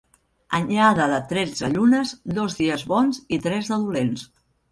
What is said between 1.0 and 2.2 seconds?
de tretze llunes,